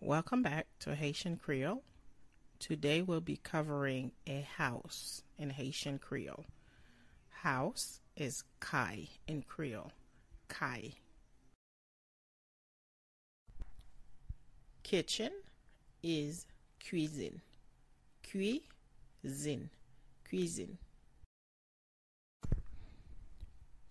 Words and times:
Welcome 0.00 0.42
back 0.42 0.66
to 0.80 0.94
Haitian 0.94 1.38
Creole. 1.38 1.82
Today 2.58 3.00
we'll 3.00 3.22
be 3.22 3.38
covering 3.42 4.12
a 4.26 4.42
house 4.42 5.22
in 5.38 5.48
Haitian 5.48 5.98
Creole. 6.00 6.44
House 7.30 8.00
is 8.14 8.44
kay 8.60 9.08
in 9.26 9.40
Creole. 9.40 9.92
Kay. 10.50 10.96
Kitchen 14.82 15.30
is 16.02 16.46
cuisine. 16.86 17.40
Cuisine. 18.30 19.70
Cuisine. 20.28 20.76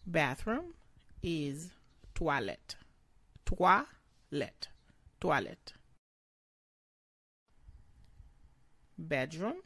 Bathroom 0.05 0.73
is 1.21 1.71
toilet. 2.15 2.75
Toilet. 3.45 4.67
Toilette. 5.19 5.73
Bedroom 8.97 9.57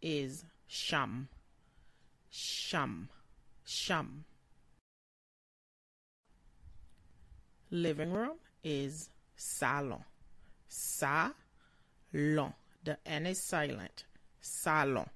is 0.00 0.44
sham. 0.68 1.28
Sham. 2.30 3.08
Sham. 3.64 4.24
Living 7.70 8.12
room 8.12 8.36
is 8.62 9.08
salon. 9.36 10.04
Salon. 10.68 11.34
The 12.84 12.98
N 13.04 13.26
is 13.26 13.42
silent. 13.42 14.04
Salon. 14.40 15.08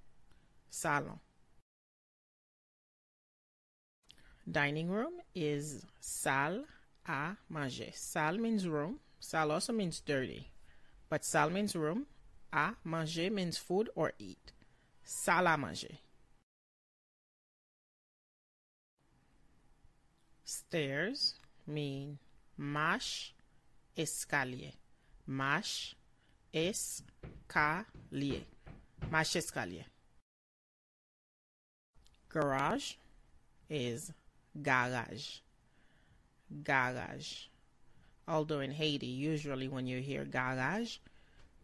Salon. 0.70 1.20
Dining 4.50 4.88
room 4.88 5.14
is 5.34 5.84
salle 6.00 6.64
à 7.08 7.36
manger. 7.50 7.90
Salle 7.94 8.38
means 8.38 8.68
room. 8.68 9.00
Salle 9.18 9.50
also 9.50 9.72
means 9.72 10.00
dirty. 10.00 10.50
But 11.10 11.24
salle 11.24 11.50
means 11.50 11.74
room. 11.74 12.06
À 12.52 12.76
manger 12.84 13.28
means 13.28 13.58
food 13.58 13.90
or 13.96 14.12
eat. 14.20 14.52
Salle 15.04 15.46
à 15.46 15.58
manger. 15.58 15.98
Stairs 20.44 21.34
mean 21.66 22.18
marche 22.56 23.34
escalier. 23.98 24.74
Marche 25.26 25.96
escalier. 26.54 28.44
Marche 29.10 29.36
escalier. 29.36 29.86
Garage 32.28 32.94
is 33.68 34.12
garage. 34.62 35.38
Garage. 36.62 37.46
Although 38.28 38.60
in 38.60 38.72
Haiti, 38.72 39.06
usually 39.06 39.68
when 39.68 39.86
you 39.86 40.00
hear 40.00 40.24
garage, 40.24 40.98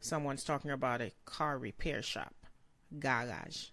someone's 0.00 0.44
talking 0.44 0.70
about 0.70 1.00
a 1.00 1.12
car 1.24 1.58
repair 1.58 2.02
shop. 2.02 2.34
Garage. 2.98 3.66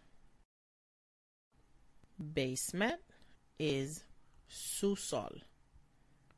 Basement 2.34 3.00
is 3.60 4.04
sous-sol. 4.48 5.32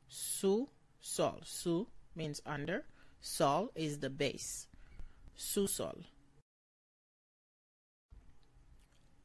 Sous-sol. 0.08 1.40
Sous 1.44 1.86
means 2.14 2.42
under. 2.44 2.84
Sol 3.20 3.70
is 3.74 3.98
the 3.98 4.10
base. 4.10 4.66
Sous-sol. 5.36 5.98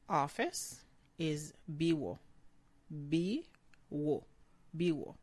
Office 0.09 0.81
is 1.19 1.53
biwo. 1.69 2.17
Biwo. 2.91 4.23
Biwo. 4.75 5.15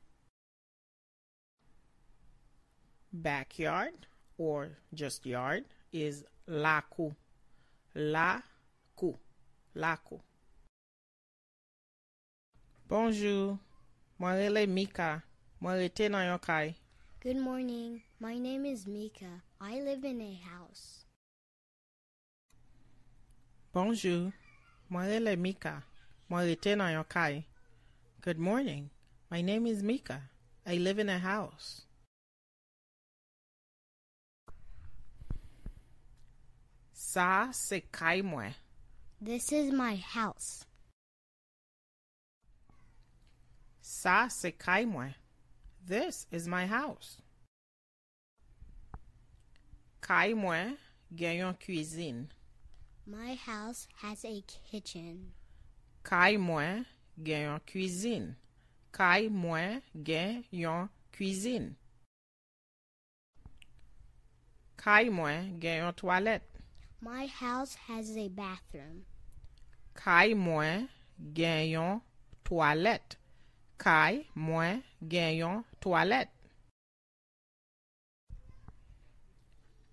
Backyard 3.13 4.07
or 4.37 4.71
just 4.93 5.25
yard 5.25 5.65
is 5.93 6.25
lakou. 6.49 7.15
Lakou. 7.97 9.17
Lakou. 9.77 10.21
Bonjour. 12.89 13.59
Mwen 14.21 14.37
rele 14.37 14.67
Mika. 14.69 15.23
Mwen 15.61 15.79
rete 15.79 16.09
nan 16.11 16.27
yon 16.27 16.39
kay. 16.39 16.75
Good 17.21 17.37
morning. 17.37 18.03
My 18.21 18.39
name 18.39 18.67
is 18.67 18.87
Mika. 18.87 19.43
I 19.61 19.81
live 19.81 20.05
in 20.05 20.21
a 20.21 20.35
house. 20.35 21.05
Bonjour. 23.73 24.33
Mwen 24.91 25.39
Mika. 25.39 25.83
Mwen 26.31 26.47
rete 26.47 26.77
nan 26.77 26.93
yon 26.93 27.05
kay. 27.05 27.47
Good 28.25 28.39
morning. 28.39 28.89
My 29.31 29.43
name 29.43 29.67
is 29.67 29.83
Mika. 29.83 30.23
I 30.67 30.77
live 30.77 30.99
in 30.99 31.11
a 31.11 31.19
house. 31.19 31.83
Sa 36.95 37.51
se 37.53 37.83
kay 37.93 38.23
mwen. 38.23 38.55
This 39.21 39.53
is 39.53 39.71
my 39.71 39.97
house. 39.97 40.65
Sa 43.83 44.29
se 44.29 44.53
kay 44.53 44.87
mwen. 44.87 45.13
This 45.87 46.27
is 46.31 46.49
my 46.49 46.65
house. 46.65 47.19
Kay 50.01 50.33
mwen 50.33 50.79
gen 51.15 51.37
yon 51.37 51.59
cuisine. 51.61 52.29
My 53.07 53.35
house 53.35 53.87
has 54.01 54.25
a 54.25 54.43
kitchen. 54.71 55.33
Kay 56.03 56.39
mwen 56.39 56.87
gen 57.23 57.43
yon 57.49 57.61
kuizin. 57.71 58.35
Kay 58.95 59.29
mwen 59.29 59.83
gen 60.07 60.45
yon 60.51 60.89
kuizin. 61.17 61.75
Kay 64.77 65.09
mwen 65.11 65.59
gen 65.61 65.83
yon 65.85 65.95
toalet. 65.99 66.43
My 67.01 67.27
house 67.27 67.75
has 67.89 68.17
a 68.17 68.29
bathroom. 68.29 69.05
Kay 69.95 70.35
mwen 70.35 70.89
gen 71.35 71.69
yon 71.71 72.01
toalet. 72.45 73.17
Kay 73.79 74.25
mwen 74.35 74.83
gen 75.09 75.37
yon 75.37 75.65
toalet. 75.81 76.31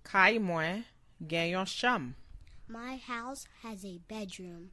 Kay 0.04 0.40
mwen 0.40 0.84
gen 1.28 1.50
yon 1.54 1.66
cham. 1.66 2.16
My 2.68 2.96
house 2.96 3.48
has 3.64 3.86
a 3.86 4.00
bedroom. 4.08 4.72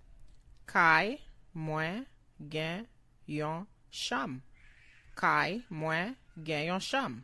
Kay 0.67 1.21
mwen 1.55 2.07
gen 2.39 2.87
yon 3.27 3.67
cham. 3.91 4.43
Kay 5.17 5.63
mwen 5.71 6.15
gen 6.45 6.67
yon 6.67 6.81
cham. 6.81 7.23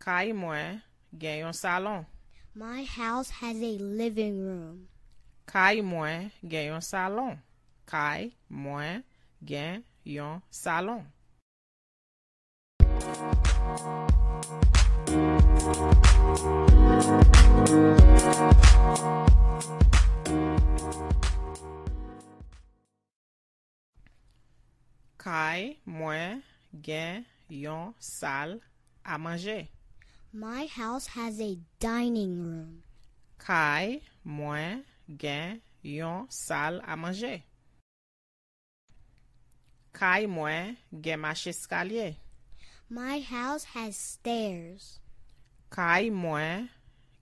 Kay 0.00 0.32
mwen 0.32 0.80
gen 1.18 1.38
yon 1.44 1.52
salon. 1.52 2.06
My 2.54 2.84
house 2.84 3.30
has 3.30 3.56
a 3.56 3.78
living 3.78 4.38
room. 4.46 4.88
Kay 5.46 5.82
mwen 5.82 6.30
gen 6.42 6.72
yon 6.72 6.80
salon. 6.80 7.38
Kay 7.86 8.32
mwen 8.48 9.02
gen 9.44 9.82
yon 10.04 10.40
salon. 10.50 11.04
gen 26.86 27.24
yon 27.50 27.94
sal 27.98 28.60
a 29.04 29.18
manje. 29.18 29.68
My 30.32 30.66
house 30.66 31.06
has 31.18 31.40
a 31.40 31.58
dining 31.80 32.38
room. 32.42 32.82
Kay 33.38 34.00
mwen 34.24 34.84
gen 35.22 35.60
yon 35.82 36.26
sal 36.30 36.80
a 36.86 36.96
manje. 36.96 37.42
Kay 39.96 40.26
mwen 40.26 40.76
gen 41.02 41.20
mache 41.24 41.52
skalye. 41.56 42.16
My 42.88 43.18
house 43.20 43.64
has 43.74 43.96
stairs. 43.96 45.00
Kay 45.70 46.10
mwen 46.10 46.68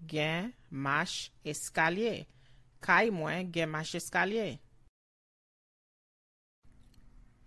gen 0.07 0.53
mache 0.71 1.31
eskalye. 1.45 2.27
Kay 2.85 3.11
mwen 3.11 3.53
gen 3.53 3.71
mache 3.71 3.97
eskalye. 4.03 4.59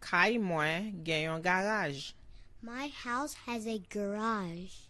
Kay 0.01 0.37
mwen 0.37 1.03
gen 1.03 1.23
yon 1.27 1.41
garaj. 1.41 2.13
My 2.61 2.87
house 2.87 3.33
has 3.45 3.67
a 3.67 3.79
garage. 3.89 4.89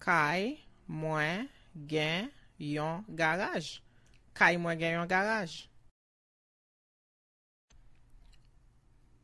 Kay 0.00 0.58
mwen 0.88 1.48
gen 1.86 2.30
yon 2.58 3.04
garaj. 3.16 3.80
Kay 4.34 4.56
mwen 4.56 4.78
gen 4.78 4.96
yon 4.98 5.08
garaj. 5.08 5.66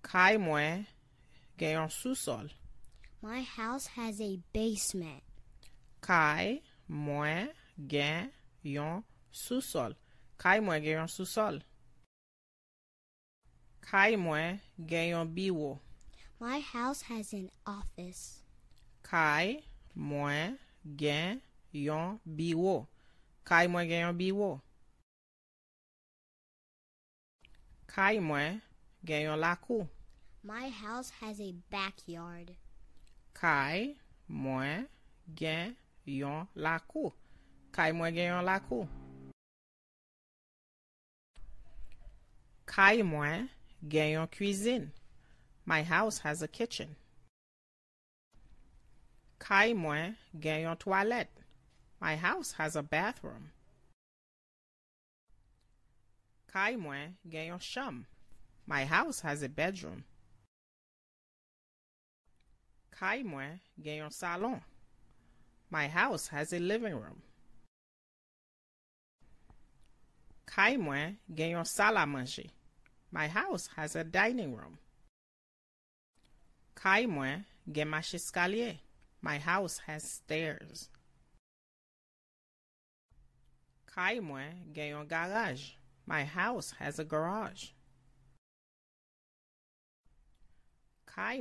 Kay 0.02 0.36
mwen 0.36 0.86
gen 1.58 1.78
yon 1.78 1.88
sousol. 1.88 2.52
My 3.22 3.40
house 3.40 3.86
has 3.96 4.20
a 4.20 4.38
basement. 4.52 5.22
Kay 6.02 6.60
mwen 6.88 7.52
gen 7.88 8.32
yon 8.62 9.04
sousol. 9.32 9.96
Kay 10.38 10.60
mwen 10.60 10.82
gen 10.84 11.04
yon 11.04 11.12
sousol. 11.12 11.62
Kay 13.82 14.16
mwen 14.16 14.60
gen 14.78 15.08
yon 15.12 15.34
biwo. 15.34 15.78
My 16.40 16.60
house 16.60 17.02
has 17.02 17.32
an 17.32 17.50
office. 17.66 18.42
Kay 19.02 19.62
mwen 19.94 20.58
gen 20.96 21.40
yon 21.72 22.18
biwo. 22.24 22.86
Kay 23.44 23.66
mwen 23.66 23.88
gen 23.88 24.06
yon 24.06 24.16
biwo. 24.18 24.50
Kay 27.86 28.18
mwen 28.18 28.60
gen 29.04 29.26
yon 29.26 29.38
lakou. 29.38 29.88
My 30.42 30.68
house 30.68 31.10
has 31.20 31.40
a 31.40 31.52
backyard. 31.70 32.54
Kay 33.34 33.96
mwen 34.28 34.86
gen 35.34 35.76
yon 36.06 36.46
lakou. 36.54 37.12
Kay 37.72 37.92
mwen 37.92 38.14
gen 38.14 38.30
yon 38.32 38.46
lakou. 38.46 38.86
Kay 42.66 43.02
mwen 43.02 43.50
gen 43.86 44.10
yon 44.10 44.26
cuisine. 44.26 44.92
My 45.64 45.82
house 45.82 46.18
has 46.18 46.42
a 46.42 46.48
kitchen. 46.48 46.96
Kay 49.38 49.74
mwen 49.74 50.16
gen 50.38 50.62
yon 50.62 50.76
toilet. 50.76 51.28
My 52.00 52.16
house 52.16 52.52
has 52.52 52.76
a 52.76 52.82
bathroom. 52.82 53.50
Kay 56.52 56.76
mwen 56.76 57.14
gen 57.28 57.46
yon 57.46 57.58
cham. 57.58 58.06
My 58.66 58.84
house 58.84 59.20
has 59.20 59.42
a 59.42 59.48
bedroom. 59.48 60.04
Kay 62.98 63.22
mwen 63.22 63.58
salon. 64.10 64.60
My 65.70 65.88
house 65.88 66.28
has 66.28 66.52
a 66.52 66.58
living 66.58 66.94
room. 66.94 67.22
Kay 70.46 70.76
mwen 70.76 71.16
gen 71.34 71.50
yon 71.50 71.64
sal 71.64 71.96
a 71.96 72.06
manje. 72.06 72.50
My 73.12 73.28
house 73.28 73.68
has 73.76 73.94
a 73.94 74.04
dining 74.04 74.56
room. 74.56 74.78
Gen 77.70 77.88
mache 77.88 78.16
eskalye. 78.16 78.78
My 79.20 79.38
house 79.38 79.78
has 79.86 80.02
stairs. 80.02 80.88
Kay 83.94 84.20
mwen 84.20 84.72
gen 84.72 84.88
yon 84.88 85.06
garaj. 85.06 85.74
My 86.06 86.24
house 86.24 86.72
has 86.78 86.98
a 86.98 87.04
garage. 87.04 87.68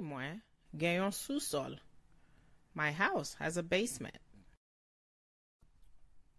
Mwen 0.02 0.42
gen 0.78 0.96
yon 0.96 1.12
sous-sol. 1.12 1.80
My 2.76 2.92
house 2.92 3.36
has 3.40 3.56
a 3.56 3.64
basement. 3.64 4.20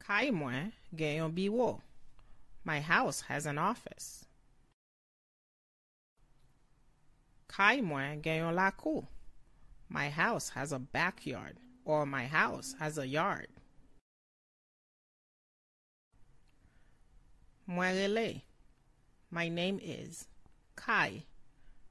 Mwen 0.06 0.72
gen 0.94 1.16
yon 1.16 1.32
biwo. 1.32 1.80
My 2.64 2.80
house 2.80 3.22
has 3.22 3.46
an 3.46 3.58
office. 3.58 4.26
Kay 7.56 7.82
mwen 7.82 8.22
gen 8.22 8.36
yon 8.36 8.54
lakou. 8.54 9.06
My 9.88 10.08
house 10.08 10.48
has 10.50 10.72
a 10.72 10.78
backyard 10.78 11.58
or 11.84 12.06
my 12.06 12.24
house 12.26 12.74
has 12.78 12.96
a 12.96 13.06
yard. 13.06 13.48
Mwen 17.68 17.94
rele. 17.94 18.42
My 19.30 19.48
name 19.48 19.78
is 19.82 20.28
Kai. 20.76 21.24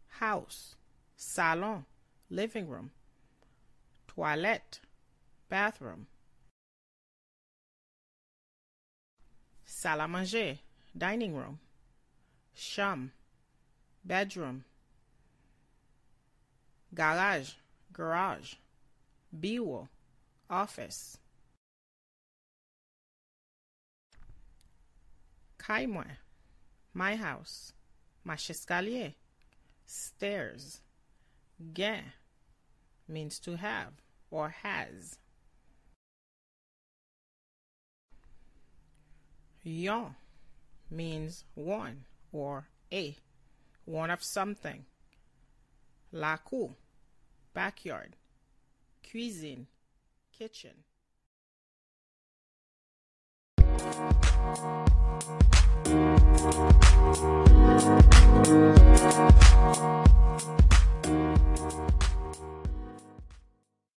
House. 0.07 0.75
Salon. 1.15 1.85
Living 2.29 2.67
room. 2.67 2.91
Toilette. 4.07 4.79
Bathroom. 5.49 6.07
Salle 9.65 10.01
à 10.01 10.09
manger. 10.09 10.59
Dining 10.97 11.35
room. 11.35 11.59
Cham. 12.55 13.11
Bedroom. 14.03 14.63
Garage. 16.93 17.51
Garage. 17.93 18.55
Biwo. 19.37 19.87
Office. 20.49 21.17
Mwen. 25.57 26.17
My 26.93 27.15
house. 27.15 27.73
Eskalye. 28.27 29.13
Stairs. 29.85 30.81
Gen 31.73 32.13
means 33.07 33.39
to 33.39 33.55
have 33.55 33.93
or 34.29 34.49
has. 34.49 35.17
Yon 39.63 40.15
means 40.89 41.43
one 41.53 42.05
or 42.31 42.67
a, 42.91 43.15
one 43.85 44.09
of 44.09 44.23
something. 44.23 44.85
La 46.11 46.37
Lakou, 46.37 46.73
backyard. 47.53 48.15
Cuisine, 49.03 49.67
kitchen. 50.31 50.83